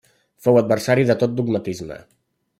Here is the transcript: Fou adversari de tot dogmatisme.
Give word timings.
Fou 0.45 0.57
adversari 0.61 1.05
de 1.11 1.17
tot 1.25 1.37
dogmatisme. 1.43 2.01